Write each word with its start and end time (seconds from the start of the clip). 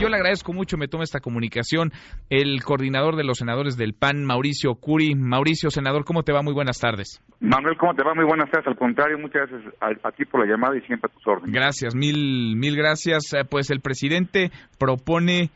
Yo 0.00 0.08
le 0.08 0.16
agradezco 0.16 0.52
mucho, 0.52 0.76
me 0.76 0.88
toma 0.88 1.04
esta 1.04 1.20
comunicación 1.20 1.92
el 2.28 2.62
coordinador 2.62 3.16
de 3.16 3.24
los 3.24 3.38
senadores 3.38 3.76
del 3.76 3.94
PAN, 3.94 4.24
Mauricio 4.24 4.74
Curi. 4.74 5.14
Mauricio, 5.14 5.70
senador, 5.70 6.04
¿cómo 6.04 6.24
te 6.24 6.32
va? 6.32 6.42
Muy 6.42 6.52
buenas 6.52 6.78
tardes. 6.78 7.22
Manuel, 7.40 7.76
¿cómo 7.78 7.94
te 7.94 8.02
va? 8.02 8.14
Muy 8.14 8.24
buenas 8.24 8.50
tardes. 8.50 8.66
Al 8.66 8.76
contrario, 8.76 9.18
muchas 9.18 9.48
gracias 9.48 9.74
a, 9.80 10.12
ti 10.12 10.24
por 10.24 10.40
la 10.40 10.52
llamada 10.52 10.76
y 10.76 10.82
siempre 10.82 11.10
a 11.10 11.14
tus 11.14 11.26
órdenes. 11.26 11.54
Gracias, 11.54 11.94
mil, 11.94 12.56
mil 12.56 12.76
gracias. 12.76 13.32
Eh, 13.32 13.44
pues 13.48 13.70
el 13.70 13.80
presidente 13.80 14.50
propone 14.78 15.50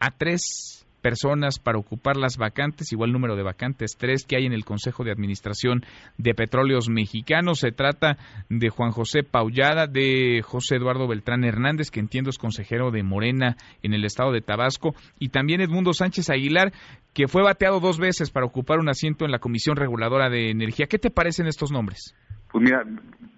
a 0.00 0.10
tres 0.10 0.83
personas 1.04 1.58
para 1.58 1.76
ocupar 1.76 2.16
las 2.16 2.38
vacantes, 2.38 2.90
igual 2.90 3.12
número 3.12 3.36
de 3.36 3.42
vacantes, 3.42 3.98
tres 3.98 4.24
que 4.24 4.36
hay 4.36 4.46
en 4.46 4.54
el 4.54 4.64
Consejo 4.64 5.04
de 5.04 5.12
Administración 5.12 5.82
de 6.16 6.32
Petróleos 6.32 6.88
Mexicanos. 6.88 7.58
Se 7.58 7.72
trata 7.72 8.16
de 8.48 8.70
Juan 8.70 8.90
José 8.90 9.22
Paullada, 9.22 9.86
de 9.86 10.40
José 10.42 10.76
Eduardo 10.76 11.06
Beltrán 11.06 11.44
Hernández, 11.44 11.90
que 11.90 12.00
entiendo 12.00 12.30
es 12.30 12.38
consejero 12.38 12.90
de 12.90 13.02
Morena 13.02 13.56
en 13.82 13.92
el 13.92 14.06
estado 14.06 14.32
de 14.32 14.40
Tabasco, 14.40 14.94
y 15.18 15.28
también 15.28 15.60
Edmundo 15.60 15.92
Sánchez 15.92 16.30
Aguilar, 16.30 16.72
que 17.12 17.28
fue 17.28 17.42
bateado 17.42 17.80
dos 17.80 17.98
veces 17.98 18.30
para 18.30 18.46
ocupar 18.46 18.78
un 18.78 18.88
asiento 18.88 19.26
en 19.26 19.30
la 19.30 19.40
Comisión 19.40 19.76
Reguladora 19.76 20.30
de 20.30 20.50
Energía. 20.50 20.86
¿Qué 20.88 20.98
te 20.98 21.10
parecen 21.10 21.46
estos 21.48 21.70
nombres? 21.70 22.16
Pues 22.50 22.64
mira, 22.64 22.82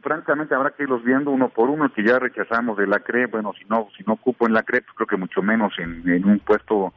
francamente 0.02 0.54
habrá 0.54 0.70
que 0.70 0.84
irlos 0.84 1.02
viendo 1.02 1.32
uno 1.32 1.48
por 1.48 1.68
uno, 1.68 1.90
que 1.92 2.04
ya 2.04 2.20
rechazamos 2.20 2.76
de 2.76 2.86
la 2.86 3.00
CRE, 3.00 3.26
bueno, 3.26 3.52
si 3.58 3.64
no, 3.64 3.88
si 3.98 4.04
no 4.04 4.12
ocupo 4.12 4.46
en 4.46 4.52
la 4.52 4.62
CRE, 4.62 4.82
pues 4.82 4.94
creo 4.94 5.08
que 5.08 5.16
mucho 5.16 5.42
menos 5.42 5.72
en, 5.78 6.08
en 6.08 6.24
un 6.26 6.38
puesto 6.38 6.92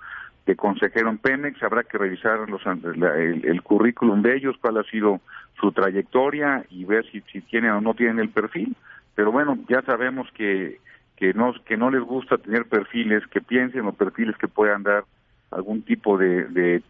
de 0.49 0.55
consejero 0.55 1.11
en 1.11 1.19
Pemex, 1.19 1.61
habrá 1.61 1.83
que 1.83 1.99
revisar 1.99 2.49
los, 2.49 2.61
el, 2.65 3.61
currículum 3.61 4.23
de 4.23 4.35
ellos, 4.35 4.55
cuál 4.59 4.77
ha 4.77 4.83
sido 4.83 5.21
su 5.59 5.71
trayectoria 5.71 6.65
y 6.71 6.85
ver 6.85 7.05
si, 7.11 7.21
si 7.31 7.41
tienen 7.41 7.71
o 7.71 7.81
no 7.81 7.93
tienen 7.93 8.17
el 8.17 8.29
perfil. 8.29 8.75
Pero 9.13 9.31
bueno, 9.31 9.59
ya 9.67 9.83
sabemos 9.83 10.27
que, 10.33 10.79
que, 11.17 11.35
no, 11.35 11.53
que 11.65 11.77
no 11.77 11.91
les 11.91 12.01
gusta 12.01 12.39
tener 12.39 12.65
perfiles, 12.65 13.27
que 13.27 13.41
piensen 13.41 13.85
o 13.85 13.93
perfiles 13.93 14.35
que 14.37 14.47
puedan 14.47 14.81
dar 14.81 15.03
algún 15.51 15.83
tipo 15.83 16.17
de, 16.17 16.45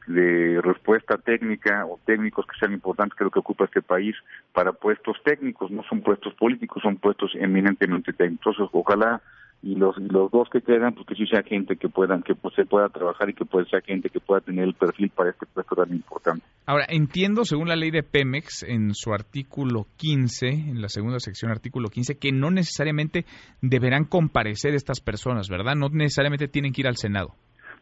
de, 0.08 0.62
respuesta 0.62 1.18
técnica 1.18 1.86
o 1.86 2.00
técnicos 2.06 2.46
que 2.46 2.58
sean 2.60 2.72
importantes 2.72 3.20
lo 3.20 3.30
que 3.30 3.40
ocupa 3.40 3.66
este 3.66 3.82
país 3.82 4.16
para 4.54 4.72
puestos 4.72 5.18
técnicos, 5.24 5.70
no 5.70 5.84
son 5.84 6.02
puestos 6.02 6.34
políticos, 6.36 6.82
son 6.82 6.96
puestos 6.96 7.32
eminentemente 7.36 8.14
técnicos. 8.14 8.56
Entonces, 8.56 8.70
ojalá 8.74 9.22
y 9.62 9.76
los 9.76 9.98
los 9.98 10.32
dos 10.32 10.48
que 10.50 10.62
quedan 10.62 10.94
pues 10.94 11.06
que 11.06 11.16
sí 11.16 11.26
sea 11.28 11.44
gente 11.44 11.76
que 11.76 11.90
puedan 11.90 12.24
que 12.24 12.34
pues, 12.34 12.56
se 12.56 12.66
pueda 12.66 12.88
trabajar 12.90 13.30
y 13.30 13.34
que 13.34 13.46
pueda 13.46 13.66
ser 13.66 13.84
gente 13.84 14.10
que 14.10 14.20
pueda 14.20 14.40
tener 14.42 14.64
el 14.64 14.74
perfil 14.74 15.10
para 15.10 15.32
este 15.32 15.46
puesto 15.46 15.76
tan 15.76 15.94
importante. 15.94 16.46
Ahora, 16.66 16.86
entiendo 16.88 17.44
según 17.44 17.68
la 17.68 17.76
ley 17.76 17.92
de 17.92 18.04
Pemex 18.04 18.64
en 18.64 18.94
su 18.94 19.12
artículo 19.12 19.88
15, 19.98 20.48
en 20.48 20.82
la 20.82 20.88
segunda 20.88 21.20
sección 21.20 21.52
artículo 21.52 21.90
15 21.90 22.18
que 22.18 22.32
no 22.32 22.52
necesariamente 22.52 23.26
deberán 23.62 24.06
comparecer 24.06 24.74
estas 24.76 25.02
personas, 25.02 25.50
¿verdad? 25.50 25.76
No 25.76 25.90
necesariamente 25.90 26.48
tienen 26.48 26.72
que 26.72 26.82
ir 26.82 26.88
al 26.88 26.96
Senado. 26.96 27.34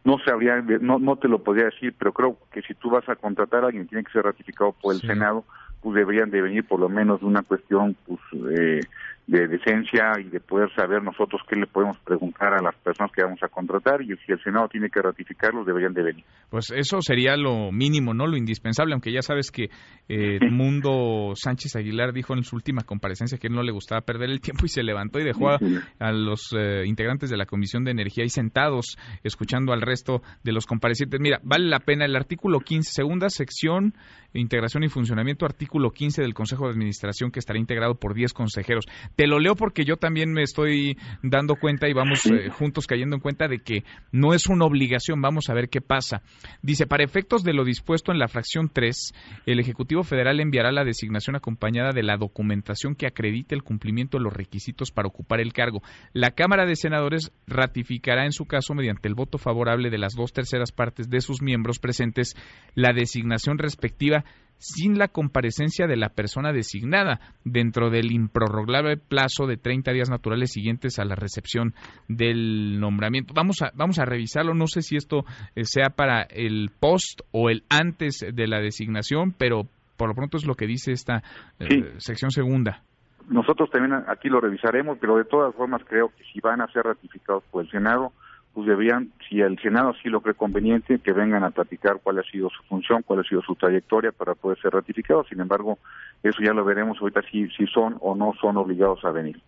No 0.04 0.16
sabría 0.26 0.62
no 0.82 1.00
no 1.00 1.18
te 1.18 1.28
lo 1.28 1.44
podría 1.44 1.66
decir, 1.66 1.94
pero 1.98 2.12
creo 2.12 2.38
que 2.52 2.62
si 2.64 2.74
tú 2.74 2.90
vas 2.90 3.08
a 3.08 3.16
contratar 3.16 3.64
a 3.64 3.68
alguien 3.68 3.88
tiene 3.88 4.04
que 4.04 4.12
ser 4.12 4.24
ratificado 4.24 4.74
por 4.82 4.96
el 4.96 5.02
Senado, 5.02 5.44
pues 5.82 5.96
deberían 5.96 6.32
de 6.32 6.42
venir 6.42 6.66
por 6.66 6.80
lo 6.80 6.90
menos 6.90 7.20
de 7.20 7.28
una 7.28 7.44
cuestión 7.44 7.96
pues 8.08 8.20
eh, 8.58 8.80
de 9.28 9.46
decencia 9.46 10.14
y 10.20 10.30
de 10.30 10.40
poder 10.40 10.74
saber 10.74 11.04
nosotros 11.04 11.42
qué 11.50 11.60
le 11.60 11.68
podemos 11.68 11.98
preguntar 12.00 12.54
a 12.54 12.64
las 12.64 12.76
personas 12.76 13.12
que 13.12 13.22
vamos 13.22 13.44
a 13.44 13.50
contratar 13.50 14.02
y 14.02 14.16
si 14.26 14.32
el 14.32 14.42
Senado 14.42 14.70
tiene 14.70 14.90
que 14.90 15.02
ratificarlos 15.02 15.66
deberían 15.66 15.94
de 15.94 16.02
venir. 16.02 16.24
Pues 16.50 16.72
eso 16.72 17.02
sería 17.02 17.36
lo 17.36 17.74
mínimo, 17.74 18.14
no 18.14 18.26
lo 18.26 18.38
indispensable, 18.38 18.94
aunque 18.94 19.12
ya 19.12 19.22
sabes 19.22 19.52
que 19.52 19.70
eh, 20.08 20.40
Mundo 20.50 21.34
Sánchez 21.36 21.76
Aguilar 21.76 22.14
dijo 22.14 22.36
en 22.36 22.44
su 22.44 22.56
última 22.56 22.84
comparecencia 22.84 23.38
que 23.38 23.50
no 23.50 23.64
le 23.64 23.74
gustaba 23.74 24.00
perder 24.00 24.30
el 24.30 24.40
tiempo 24.40 24.66
y 24.66 24.70
se 24.70 24.82
levantó 24.82 25.20
y 25.20 25.26
dejó 25.26 25.50
a, 25.50 26.12
los 26.14 26.54
eh, 26.58 26.84
integrantes 26.86 27.30
de 27.30 27.36
la 27.36 27.46
Comisión 27.46 27.84
de 27.84 27.92
Energía 27.92 28.24
ahí 28.24 28.30
sentados 28.30 28.98
escuchando 29.24 29.74
al 29.74 29.82
resto 29.82 30.22
de 30.46 30.54
los 30.54 30.66
comparecientes. 30.66 31.20
Mira, 31.20 31.42
vale 31.44 31.66
la 31.66 31.82
pena 31.82 32.06
el 32.06 32.16
artículo 32.16 32.62
15, 32.62 32.92
segunda 32.94 33.30
sección, 33.30 33.94
integración 34.34 34.84
y 34.86 34.88
funcionamiento, 34.90 35.46
artículo 35.46 35.92
15 35.92 36.22
del 36.22 36.34
Consejo 36.34 36.66
de 36.66 36.72
Administración 36.72 37.32
que 37.32 37.40
estará 37.40 37.60
integrado 37.60 37.96
por 37.96 38.14
10 38.14 38.32
consejeros 38.32 38.86
te 39.18 39.26
lo 39.26 39.40
leo 39.40 39.56
porque 39.56 39.84
yo 39.84 39.98
también 39.98 40.32
me 40.32 40.44
estoy 40.44 40.96
dando 41.24 41.56
cuenta 41.56 41.90
y 41.90 41.94
vamos 41.94 42.24
eh, 42.28 42.50
juntos 42.52 42.86
cayendo 42.86 43.16
en 43.16 43.22
cuenta 43.22 43.48
de 43.48 43.58
que 43.58 43.84
no 44.12 44.36
es 44.36 44.46
una 44.46 44.66
obligación. 44.66 45.24
Vamos 45.24 45.50
a 45.50 45.56
ver 45.56 45.70
qué 45.70 45.82
pasa. 45.82 46.22
Dice, 46.62 46.86
para 46.86 47.04
efectos 47.04 47.44
de 47.44 47.54
lo 47.54 47.66
dispuesto 47.66 48.12
en 48.12 48.20
la 48.20 48.28
fracción 48.28 48.70
3, 48.72 49.16
el 49.48 49.60
Ejecutivo 49.60 50.04
Federal 50.04 50.40
enviará 50.40 50.72
la 50.72 50.84
designación 50.84 51.36
acompañada 51.36 51.94
de 51.94 52.04
la 52.04 52.16
documentación 52.16 52.94
que 52.94 53.08
acredite 53.08 53.56
el 53.56 53.64
cumplimiento 53.64 54.20
de 54.20 54.24
los 54.24 54.34
requisitos 54.34 54.92
para 54.92 55.08
ocupar 55.08 55.42
el 55.42 55.52
cargo. 55.52 55.82
La 56.14 56.32
Cámara 56.32 56.68
de 56.68 56.76
Senadores 56.76 57.32
ratificará 57.48 58.26
en 58.26 58.34
su 58.34 58.46
caso, 58.46 58.76
mediante 58.76 59.08
el 59.08 59.16
voto 59.16 59.40
favorable 59.40 59.90
de 59.90 59.98
las 59.98 60.14
dos 60.14 60.32
terceras 60.32 60.72
partes 60.72 61.10
de 61.10 61.22
sus 61.22 61.42
miembros 61.42 61.80
presentes, 61.80 62.36
la 62.76 62.94
designación 62.94 63.58
respectiva 63.58 64.26
sin 64.58 64.98
la 64.98 65.08
comparecencia 65.08 65.88
de 65.88 65.98
la 65.98 66.10
persona 66.10 66.52
designada 66.52 67.20
dentro 67.44 67.90
del 67.90 68.12
improrrogable 68.12 68.98
plazo 68.98 69.46
de 69.48 69.58
30 69.58 69.92
días 69.92 70.10
naturales 70.10 70.52
siguientes 70.52 71.00
a 71.00 71.06
la 71.06 71.16
recepción 71.16 71.74
del 72.08 72.80
nombramiento. 72.80 73.34
Vamos 73.36 73.62
a, 73.62 73.72
vamos 73.76 74.00
a 74.00 74.06
revisarlo, 74.06 74.54
no 74.54 74.68
sé 74.68 74.82
si 74.82 74.96
esto 74.96 75.26
eh, 75.56 75.64
sea 75.64 75.90
para 75.90 76.24
el 76.24 76.72
post 76.80 77.22
o 77.32 77.50
el 77.50 77.64
antes 77.70 78.26
de 78.34 78.48
la 78.48 78.60
designación, 78.60 79.34
pero 79.38 79.68
por 79.98 80.10
lo 80.10 80.16
pronto 80.16 80.38
es 80.38 80.46
lo 80.46 80.56
que 80.56 80.68
dice 80.68 80.92
esta 80.92 81.24
eh, 81.60 81.94
sección 81.98 82.32
segunda. 82.32 82.84
Nosotros 83.30 83.70
también 83.70 83.94
aquí 84.08 84.30
lo 84.30 84.40
revisaremos, 84.40 84.98
pero 85.00 85.18
de 85.18 85.26
todas 85.26 85.54
formas 85.54 85.82
creo 85.86 86.10
que 86.10 86.24
si 86.32 86.40
van 86.40 86.62
a 86.62 86.72
ser 86.72 86.84
ratificados 86.84 87.44
por 87.52 87.64
el 87.64 87.70
Senado, 87.70 88.14
pues 88.58 88.66
deberían, 88.66 89.12
si 89.30 89.40
el 89.40 89.56
Senado 89.60 89.94
sí 90.02 90.10
lo 90.10 90.20
cree 90.20 90.34
conveniente, 90.34 90.98
que 90.98 91.14
vengan 91.14 91.44
a 91.44 91.52
platicar 91.52 92.00
cuál 92.02 92.18
ha 92.18 92.24
sido 92.24 92.50
su 92.50 92.64
función, 92.64 93.04
cuál 93.04 93.20
ha 93.20 93.24
sido 93.24 93.40
su 93.44 93.54
trayectoria 93.54 94.12
para 94.12 94.34
poder 94.34 94.60
ser 94.60 94.72
ratificados. 94.72 95.28
Sin 95.30 95.40
embargo, 95.40 95.78
eso 96.24 96.40
ya 96.44 96.54
lo 96.54 96.66
veremos 96.66 96.98
ahorita 97.00 97.22
si, 97.30 97.48
si 97.50 97.68
son 97.68 97.98
o 98.02 98.16
no 98.16 98.32
son 98.42 98.58
obligados 98.58 98.98
a 99.06 99.12
venir. 99.12 99.40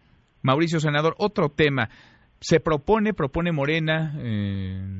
Mauricio, 0.44 0.80
senador, 0.80 1.16
otro 1.18 1.50
tema. 1.50 1.90
Se 2.40 2.60
propone, 2.60 3.16
propone 3.16 3.52
Morena, 3.52 4.14
eh, 4.20 4.99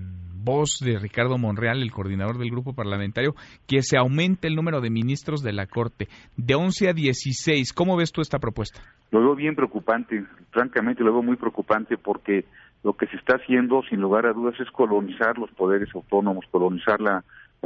voz 0.50 0.80
de 0.80 0.98
Ricardo 0.98 1.38
Monreal, 1.38 1.82
el 1.82 1.92
coordinador 1.92 2.40
del 2.40 2.50
grupo 2.50 2.74
parlamentario, 2.74 3.36
que 3.68 3.84
se 3.84 3.98
aumente 3.98 4.48
el 4.48 4.56
número 4.56 4.82
de 4.82 4.90
ministros 4.90 5.44
de 5.44 5.54
la 5.54 5.68
Corte 5.68 6.08
de 6.38 6.56
11 6.56 6.90
a 6.90 6.94
16. 6.94 7.72
¿Cómo 7.74 7.96
ves 7.96 8.12
tú 8.12 8.22
esta 8.22 8.40
propuesta? 8.40 8.82
Lo 9.12 9.22
veo 9.22 9.36
bien 9.36 9.56
preocupante, 9.56 10.26
francamente 10.50 11.04
lo 11.04 11.14
veo 11.14 11.22
muy 11.22 11.36
preocupante 11.36 11.98
porque 11.98 12.46
lo 12.84 12.94
que 12.94 13.06
se 13.08 13.18
está 13.18 13.36
haciendo, 13.36 13.84
sin 13.90 14.02
lugar 14.02 14.26
a 14.26 14.34
dudas, 14.34 14.60
es 14.60 14.72
colonizar 14.72 15.38
los 15.38 15.52
poderes 15.52 15.90
autónomos, 15.94 16.46
colonizar 16.50 17.00
la, 17.00 17.24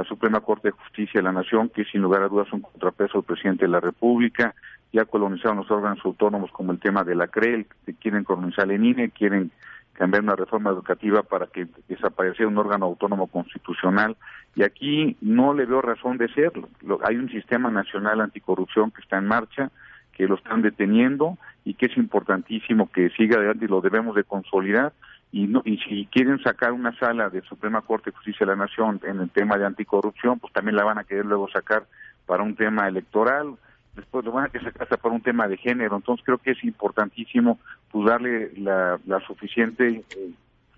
Suprema 0.10 0.42
Corte 0.42 0.70
de 0.70 0.72
Justicia 0.72 1.20
de 1.20 1.22
la 1.22 1.32
Nación, 1.32 1.70
que 1.70 1.86
sin 1.86 2.02
lugar 2.02 2.24
a 2.24 2.28
dudas 2.28 2.48
es 2.48 2.54
un 2.54 2.62
contrapeso 2.62 3.20
del 3.20 3.26
presidente 3.26 3.66
de 3.66 3.72
la 3.72 3.80
República, 3.80 4.56
ya 4.92 5.06
colonizaron 5.06 5.58
los 5.58 5.70
órganos 5.70 6.00
autónomos 6.04 6.52
como 6.52 6.72
el 6.72 6.80
tema 6.80 7.04
de 7.04 7.14
la 7.14 7.28
CREL, 7.28 7.68
que 7.86 7.94
quieren 7.94 8.24
colonizar 8.24 8.70
el 8.72 8.84
INE, 8.84 9.12
quieren 9.12 9.52
cambiar 9.94 10.24
una 10.24 10.36
reforma 10.36 10.72
educativa 10.72 11.24
para 11.24 11.48
que 11.48 11.68
desapareciera 11.88 12.50
un 12.50 12.58
órgano 12.58 12.86
autónomo 12.86 13.28
constitucional, 13.28 14.18
y 14.56 14.64
aquí 14.64 15.18
no 15.22 15.54
le 15.54 15.66
veo 15.66 15.82
razón 15.82 16.18
de 16.18 16.28
serlo. 16.30 16.70
Hay 17.04 17.16
un 17.16 17.30
sistema 17.30 17.70
nacional 17.72 18.22
anticorrupción 18.22 18.92
que 18.92 19.02
está 19.02 19.18
en 19.18 19.28
marcha, 19.28 19.72
que 20.14 20.28
lo 20.28 20.36
están 20.36 20.62
deteniendo 20.62 21.38
y 21.66 21.74
que 21.74 21.88
es 21.88 21.98
importantísimo 21.98 22.92
que 22.92 23.10
siga 23.12 23.38
adelante 23.38 23.66
y 23.66 23.68
lo 23.68 23.82
debemos 23.82 24.16
de 24.16 24.24
consolidar. 24.24 24.94
Y 25.32 25.48
no 25.48 25.64
y 25.66 25.78
si 25.78 26.06
quieren 26.12 26.40
sacar 26.44 26.72
una 26.72 26.96
sala 27.00 27.30
de 27.30 27.42
Suprema 27.42 27.82
Corte 27.82 28.12
de 28.12 28.16
Justicia 28.18 28.46
de 28.46 28.52
la 28.52 28.66
Nación 28.66 29.02
en 29.04 29.20
el 29.20 29.32
tema 29.32 29.58
de 29.58 29.66
anticorrupción 29.66 30.40
pues 30.40 30.54
también 30.54 30.76
la 30.76 30.84
van 30.84 31.00
a 31.00 31.06
querer 31.06 31.26
luego 31.26 31.50
sacar 31.50 31.86
para 32.28 32.44
un 32.44 32.56
tema 32.56 32.88
electoral 32.88 33.56
después 33.96 34.26
lo 34.26 34.32
van 34.32 34.46
a 34.46 34.50
querer 34.50 34.74
sacar 34.74 34.98
para 35.00 35.16
un 35.16 35.22
tema 35.22 35.48
de 35.48 35.58
género 35.58 35.96
entonces 35.96 36.26
creo 36.26 36.38
que 36.38 36.52
es 36.52 36.64
importantísimo 36.64 37.60
pues 37.92 38.06
darle 38.06 38.52
la, 38.58 39.00
la 39.06 39.20
suficiente 39.22 40.04
eh, 40.16 40.32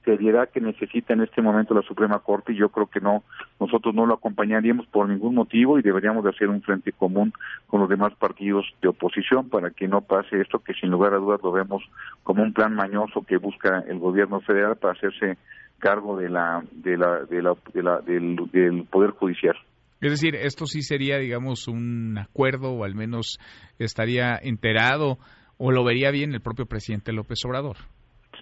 seriedad 0.06 0.50
que 0.50 0.62
necesita 0.62 1.14
en 1.14 1.22
este 1.22 1.42
momento 1.42 1.74
la 1.74 1.82
Suprema 1.82 2.20
Corte 2.20 2.54
y 2.54 2.58
yo 2.58 2.70
creo 2.70 2.88
que 2.88 3.02
no 3.02 3.24
nosotros 3.60 3.94
no 3.94 4.06
lo 4.06 4.14
acompañaríamos 4.14 4.86
por 4.88 5.10
ningún 5.10 5.36
motivo 5.36 5.78
y 5.78 5.82
deberíamos 5.82 6.24
de 6.24 6.30
hacer 6.30 6.48
un 6.48 6.62
frente 6.62 6.92
común 6.94 7.34
con 7.68 7.82
los 7.82 7.90
demás 7.90 8.14
partidos 8.14 8.66
de 8.82 8.90
oposición 8.90 9.50
para 9.50 9.72
que 9.72 9.88
no 9.88 10.02
pase 10.02 10.40
esto 10.40 10.60
que 10.60 10.74
sin 10.74 10.92
lugar 10.92 11.14
a 11.14 11.18
dudas 11.18 11.42
lo 11.44 11.52
vemos 11.52 11.84
como 12.24 12.44
un 12.44 12.54
plan 12.54 12.76
mañoso 12.76 13.24
que 13.24 13.38
busca 13.38 13.84
el 13.88 14.00
gobierno 14.00 14.40
federal 14.42 14.78
para 14.78 14.94
hacerse 14.94 15.38
cargo 15.80 16.18
de 16.18 16.30
la 16.30 16.64
de 16.72 16.98
la, 16.98 17.26
de 17.26 17.42
la, 17.42 18.02
del, 18.02 18.50
del 18.52 18.84
poder 18.86 19.12
judicial. 19.12 19.56
Es 20.02 20.12
decir, 20.12 20.36
esto 20.36 20.66
sí 20.66 20.82
sería, 20.82 21.18
digamos, 21.18 21.68
un 21.68 22.18
acuerdo 22.18 22.72
o 22.72 22.84
al 22.84 22.96
menos 22.96 23.38
estaría 23.80 24.36
enterado 24.42 25.18
o 25.58 25.72
lo 25.72 25.84
vería 25.84 26.12
bien 26.12 26.34
el 26.34 26.42
propio 26.42 26.66
presidente 26.66 27.14
López 27.14 27.40
Obrador 27.46 27.78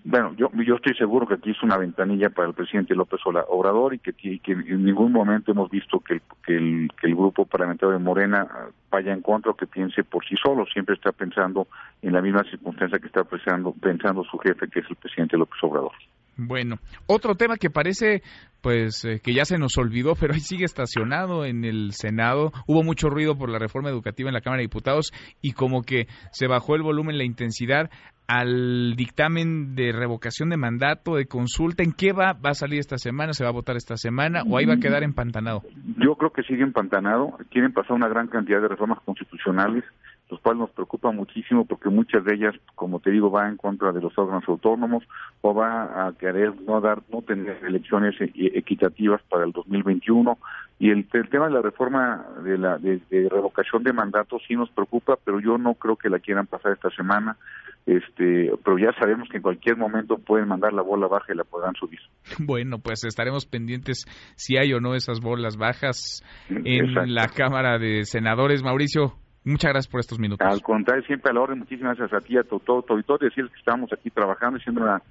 bueno, 0.03 0.33
yo, 0.35 0.49
yo 0.65 0.75
estoy 0.75 0.95
seguro 0.95 1.27
que 1.27 1.35
aquí 1.35 1.51
es 1.51 1.63
una 1.63 1.77
ventanilla 1.77 2.29
para 2.29 2.47
el 2.47 2.53
presidente 2.53 2.95
López 2.95 3.21
Obrador 3.25 3.93
y 3.93 3.99
que, 3.99 4.13
en 4.45 4.83
ningún 4.83 5.11
momento 5.11 5.51
hemos 5.51 5.69
visto 5.69 5.99
que 5.99 6.15
el, 6.15 6.21
que 6.45 6.55
el, 6.55 6.89
que 6.99 7.07
el 7.07 7.15
grupo 7.15 7.45
parlamentario 7.45 7.93
de 7.93 8.03
Morena 8.03 8.47
ah, 8.49 8.67
vaya 8.91 9.13
en 9.13 9.21
contra 9.21 9.51
o 9.51 9.55
que 9.55 9.67
piense 9.67 10.03
por 10.03 10.25
sí 10.25 10.35
solo, 10.41 10.65
siempre 10.65 10.95
está 10.95 11.11
pensando 11.11 11.67
en 12.01 12.13
la 12.13 12.21
misma 12.21 12.43
circunstancia 12.43 12.99
que 12.99 13.07
está 13.07 13.23
pensando, 13.23 13.73
pensando 13.73 14.23
su 14.23 14.37
jefe, 14.39 14.67
que 14.67 14.79
es 14.79 14.89
el 14.89 14.95
presidente 14.95 15.37
López 15.37 15.57
Obrador. 15.63 15.93
Bueno, 16.37 16.77
otro 17.07 17.35
tema 17.35 17.57
que 17.57 17.69
parece 17.69 18.23
pues 18.63 19.03
eh, 19.03 19.19
que 19.21 19.33
ya 19.33 19.43
se 19.43 19.57
nos 19.57 19.77
olvidó, 19.77 20.13
pero 20.19 20.33
ahí 20.33 20.39
sigue 20.39 20.65
estacionado 20.65 21.45
en 21.45 21.65
el 21.65 21.91
Senado. 21.91 22.51
Hubo 22.65 22.81
mucho 22.81 23.09
ruido 23.09 23.37
por 23.37 23.49
la 23.49 23.59
reforma 23.59 23.89
educativa 23.89 24.29
en 24.29 24.33
la 24.33 24.41
Cámara 24.41 24.61
de 24.61 24.67
Diputados 24.67 25.11
y 25.41 25.51
como 25.51 25.83
que 25.83 26.07
se 26.31 26.47
bajó 26.47 26.75
el 26.75 26.81
volumen, 26.81 27.17
la 27.17 27.25
intensidad 27.25 27.91
al 28.25 28.95
dictamen 28.95 29.75
de 29.75 29.91
revocación 29.91 30.49
de 30.49 30.55
mandato, 30.55 31.15
de 31.15 31.25
consulta. 31.25 31.83
¿En 31.83 31.91
qué 31.91 32.13
va? 32.13 32.31
¿Va 32.33 32.51
a 32.51 32.53
salir 32.53 32.79
esta 32.79 32.97
semana? 32.97 33.33
¿Se 33.33 33.43
va 33.43 33.49
a 33.49 33.53
votar 33.53 33.75
esta 33.75 33.97
semana? 33.97 34.43
¿O 34.49 34.57
ahí 34.57 34.65
va 34.65 34.75
a 34.75 34.79
quedar 34.79 35.03
empantanado? 35.03 35.63
Yo 35.97 36.15
creo 36.15 36.31
que 36.31 36.43
sigue 36.43 36.63
empantanado. 36.63 37.37
Quieren 37.51 37.73
pasar 37.73 37.97
una 37.97 38.07
gran 38.07 38.27
cantidad 38.27 38.61
de 38.61 38.69
reformas 38.69 38.99
constitucionales 39.03 39.83
los 40.29 40.39
cuales 40.39 40.61
nos 40.61 40.71
preocupa 40.71 41.11
muchísimo 41.11 41.65
porque 41.65 41.89
muchas 41.89 42.23
de 42.23 42.35
ellas, 42.35 42.55
como 42.75 42.99
te 42.99 43.11
digo, 43.11 43.29
va 43.29 43.47
en 43.47 43.57
contra 43.57 43.91
de 43.91 44.01
los 44.01 44.17
órganos 44.17 44.43
autónomos 44.47 45.03
o 45.41 45.53
va 45.53 46.07
a 46.07 46.13
querer 46.13 46.53
no 46.61 46.81
dar, 46.81 47.01
no 47.11 47.21
tener 47.21 47.59
elecciones 47.63 48.19
e, 48.19 48.25
e, 48.35 48.57
equitativas 48.57 49.21
para 49.29 49.45
el 49.45 49.51
2021 49.51 50.37
y 50.79 50.89
el, 50.89 51.07
tema 51.07 51.47
de 51.47 51.53
la 51.53 51.61
reforma 51.61 52.25
de 52.43 52.57
la 52.57 52.77
de, 52.77 52.99
revocación 53.29 53.83
de 53.83 53.93
mandatos 53.93 54.41
sí 54.47 54.55
nos 54.55 54.69
preocupa, 54.71 55.17
pero 55.23 55.39
yo 55.39 55.57
no 55.57 55.75
creo 55.75 55.95
que 55.95 56.09
la 56.09 56.19
quieran 56.19 56.47
pasar 56.47 56.73
esta 56.73 56.89
semana. 56.89 57.37
Este, 57.85 58.51
pero 58.63 58.77
ya 58.77 58.91
sabemos 58.99 59.29
que 59.29 59.37
en 59.37 59.43
cualquier 59.43 59.77
momento 59.77 60.17
pueden 60.17 60.47
mandar 60.47 60.73
la 60.73 60.81
bola 60.81 61.07
baja 61.07 61.33
y 61.33 61.37
la 61.37 61.43
podrán 61.43 61.75
subir. 61.75 61.99
Bueno, 62.39 62.79
pues 62.79 63.05
estaremos 63.05 63.45
pendientes 63.45 64.05
si 64.35 64.57
hay 64.57 64.73
o 64.73 64.79
no 64.79 64.95
esas 64.95 65.21
bolas 65.21 65.55
bajas 65.55 66.21
en 66.49 67.13
la 67.13 67.27
Cámara 67.27 67.77
de 67.77 68.03
Senadores. 68.03 68.63
Mauricio, 68.63 69.13
Muchas 69.45 69.71
gracias 69.71 69.91
por 69.91 69.99
estos 69.99 70.19
minutos. 70.19 70.47
Al 70.47 70.61
contrario, 70.61 71.03
siempre 71.05 71.31
a 71.31 71.33
la 71.33 71.41
orden. 71.41 71.59
Muchísimas 71.59 71.97
gracias 71.97 72.21
a 72.21 72.25
ti, 72.25 72.37
a 72.37 72.43
todo 72.43 72.81
tu 72.81 72.93
auditorio. 72.93 73.29
Decirles 73.29 73.51
que 73.51 73.59
estamos 73.59 73.91
aquí 73.91 74.09
trabajando, 74.09 74.59
siendo 74.59 74.81
una, 74.81 75.01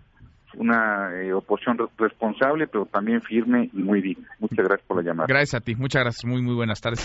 una 0.55 1.15
eh, 1.21 1.33
oposición 1.33 1.79
responsable, 1.99 2.67
pero 2.67 2.87
también 2.87 3.21
firme 3.23 3.69
y 3.73 3.83
muy 3.83 4.01
digna. 4.01 4.29
Muchas 4.39 4.67
gracias 4.67 4.87
por 4.87 4.97
la 4.99 5.03
llamada. 5.03 5.27
Gracias 5.29 5.61
a 5.61 5.65
ti. 5.65 5.75
Muchas 5.75 6.03
gracias. 6.03 6.25
Muy, 6.25 6.43
muy 6.43 6.55
buenas 6.55 6.81
tardes. 6.81 7.01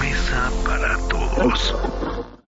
Mesa 0.00 0.50
para 0.64 0.96
todos. 1.08 2.13